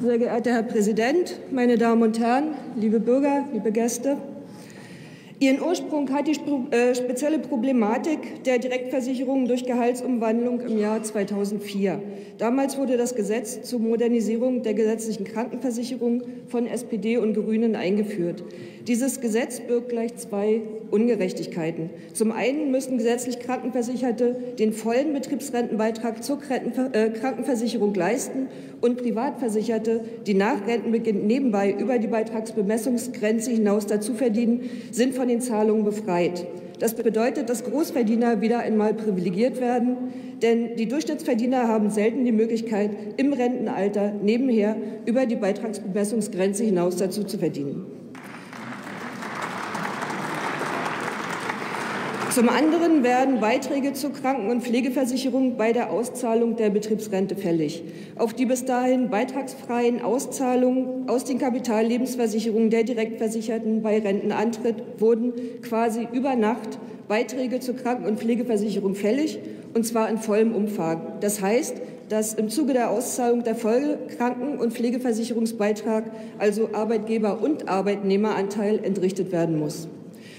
[0.00, 4.16] Sehr geehrter Herr Präsident, meine Damen und Herren, liebe Bürger, liebe Gäste!
[5.40, 6.32] Ihren Ursprung hat die
[6.74, 12.02] äh, spezielle Problematik der Direktversicherung durch Gehaltsumwandlung im Jahr 2004.
[12.38, 18.42] Damals wurde das Gesetz zur Modernisierung der gesetzlichen Krankenversicherung von SPD und Grünen eingeführt.
[18.88, 21.90] Dieses Gesetz birgt gleich zwei Ungerechtigkeiten.
[22.14, 28.48] Zum einen müssen gesetzlich Krankenversicherte den vollen Betriebsrentenbeitrag zur äh, Krankenversicherung leisten
[28.80, 35.40] und Privatversicherte, die nach Rentenbeginn nebenbei über die Beitragsbemessungsgrenze hinaus dazu verdienen, sind von den
[35.40, 36.46] Zahlungen befreit.
[36.78, 39.96] Das bedeutet, dass Großverdiener wieder einmal privilegiert werden,
[40.42, 47.24] denn die Durchschnittsverdiener haben selten die Möglichkeit, im Rentenalter nebenher über die Beitragsbemessungsgrenze hinaus dazu
[47.24, 47.97] zu verdienen.
[52.38, 57.82] Zum anderen werden Beiträge zur Kranken- und Pflegeversicherung bei der Auszahlung der Betriebsrente fällig.
[58.16, 66.06] Auf die bis dahin beitragsfreien Auszahlungen aus den Kapitallebensversicherungen der Direktversicherten bei Rentenantritt wurden quasi
[66.12, 66.78] über Nacht
[67.08, 69.40] Beiträge zur Kranken- und Pflegeversicherung fällig,
[69.74, 71.14] und zwar in vollem Umfang.
[71.20, 71.74] Das heißt,
[72.08, 76.04] dass im Zuge der Auszahlung der Folgekranken- und Pflegeversicherungsbeitrag
[76.38, 79.88] also Arbeitgeber- und Arbeitnehmeranteil entrichtet werden muss.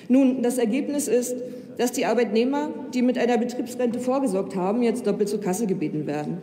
[0.08, 1.36] Nun, das Ergebnis ist,
[1.80, 6.40] dass die Arbeitnehmer, die mit einer Betriebsrente vorgesorgt haben, jetzt doppelt zur Kasse gebeten werden.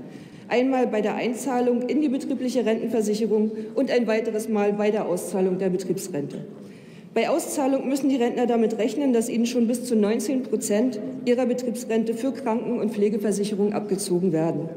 [0.48, 5.58] Einmal bei der Einzahlung in die betriebliche Rentenversicherung und ein weiteres Mal bei der Auszahlung
[5.58, 6.38] der Betriebsrente.
[7.12, 11.44] Bei Auszahlung müssen die Rentner damit rechnen, dass ihnen schon bis zu 19 Prozent ihrer
[11.44, 14.70] Betriebsrente für Kranken- und Pflegeversicherung abgezogen werden.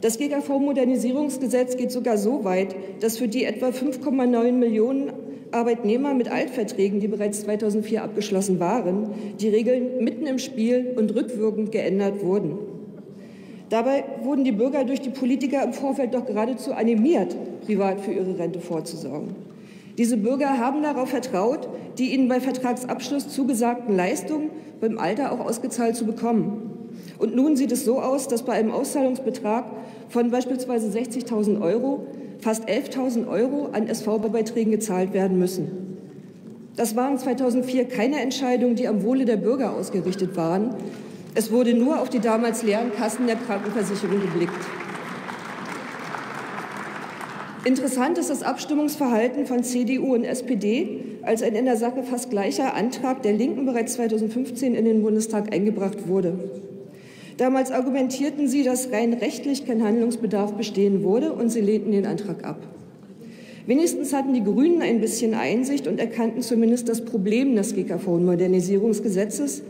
[0.00, 5.12] Das GKV-Modernisierungsgesetz geht sogar so weit, dass für die etwa 5,9 Millionen
[5.52, 11.72] Arbeitnehmer mit Altverträgen, die bereits 2004 abgeschlossen waren, die Regeln mitten im Spiel und rückwirkend
[11.72, 12.58] geändert wurden.
[13.68, 18.38] Dabei wurden die Bürger durch die Politiker im Vorfeld doch geradezu animiert, privat für ihre
[18.38, 19.34] Rente vorzusorgen.
[19.98, 21.68] Diese Bürger haben darauf vertraut,
[21.98, 24.50] die ihnen bei Vertragsabschluss zugesagten Leistungen
[24.80, 26.72] beim Alter auch ausgezahlt zu bekommen.
[27.18, 29.64] Und nun sieht es so aus, dass bei einem Auszahlungsbetrag
[30.08, 32.06] von beispielsweise 60.000 Euro
[32.42, 35.96] fast 11.000 Euro an SV-Beiträgen gezahlt werden müssen.
[36.76, 40.74] Das waren 2004 keine Entscheidungen, die am Wohle der Bürger ausgerichtet waren.
[41.34, 44.52] Es wurde nur auf die damals leeren Kassen der Krankenversicherung geblickt.
[47.64, 52.74] Interessant ist das Abstimmungsverhalten von CDU und SPD, als ein in der Sache fast gleicher
[52.74, 56.61] Antrag der Linken bereits 2015 in den Bundestag eingebracht wurde.
[57.42, 62.44] Damals argumentierten sie, dass rein rechtlich kein Handlungsbedarf bestehen würde, und sie lehnten den Antrag
[62.44, 62.60] ab.
[63.66, 69.64] Wenigstens hatten die Grünen ein bisschen Einsicht und erkannten zumindest das Problem des GKV-Modernisierungsgesetzes.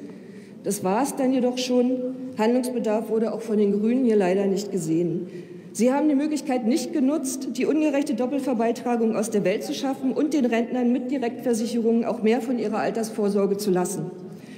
[0.65, 1.93] Das war es dann jedoch schon.
[2.37, 5.29] Handlungsbedarf wurde auch von den Grünen hier leider nicht gesehen.
[5.73, 10.35] Sie haben die Möglichkeit nicht genutzt, die ungerechte Doppelverbeitragung aus der Welt zu schaffen und
[10.35, 14.11] den Rentnern mit Direktversicherungen auch mehr von ihrer Altersvorsorge zu lassen.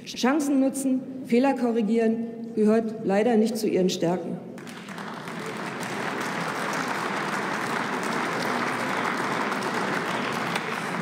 [0.05, 4.37] Chancen nutzen, Fehler korrigieren, gehört leider nicht zu ihren Stärken.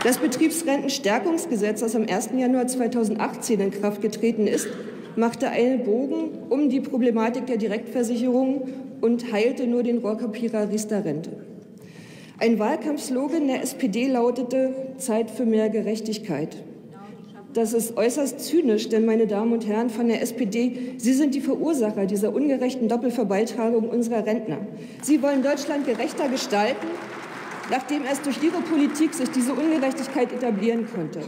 [0.04, 2.32] Das Betriebsrentenstärkungsgesetz, das am 1.
[2.36, 4.68] Januar 2018 in Kraft getreten ist,
[5.16, 8.68] machte einen Bogen um die Problematik der Direktversicherung
[9.00, 11.32] und heilte nur den Rohrkrepierer Riester-Rente.
[12.38, 16.64] Ein Wahlkampfslogan der SPD lautete Zeit für mehr Gerechtigkeit.
[17.54, 21.42] Das ist äußerst zynisch, denn, meine Damen und Herren von der SPD, Sie sind die
[21.42, 24.58] Verursacher dieser ungerechten Doppelverbeitragung unserer Rentner.
[25.04, 26.88] Sie wollen Deutschland gerechter gestalten,
[27.70, 31.20] nachdem erst durch Ihre Politik sich diese Ungerechtigkeit etablieren konnte.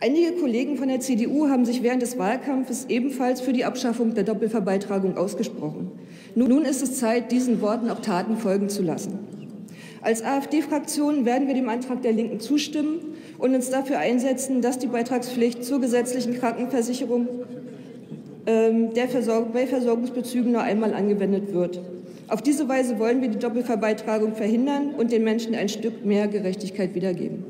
[0.00, 4.24] Einige Kollegen von der CDU haben sich während des Wahlkampfes ebenfalls für die Abschaffung der
[4.24, 5.92] Doppelverbeitragung ausgesprochen.
[6.34, 9.43] Nun ist es Zeit, diesen Worten auch Taten folgen zu lassen.
[10.04, 14.86] Als AfD-Fraktion werden wir dem Antrag der Linken zustimmen und uns dafür einsetzen, dass die
[14.86, 17.26] Beitragspflicht zur gesetzlichen Krankenversicherung
[18.44, 21.80] ähm, Versorg bei Versorgungsbezügen nur einmal angewendet wird.
[22.28, 26.94] Auf diese Weise wollen wir die Doppelverbeitragung verhindern und den Menschen ein Stück mehr Gerechtigkeit
[26.94, 27.42] wiedergeben.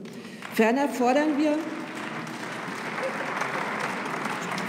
[0.55, 1.59] Ferner fordern wir,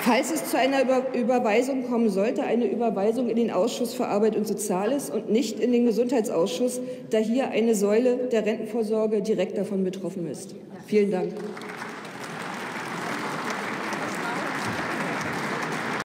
[0.05, 4.35] Falls es zu einer Über Überweisung kommen sollte, eine Überweisung in den Ausschuss für Arbeit
[4.35, 6.79] und Soziales und nicht in den Gesundheitsausschuss,
[7.09, 10.53] da hier eine Säule der Rentenvorsorge direkt davon betroffen ist.
[10.85, 11.33] Vielen Dank.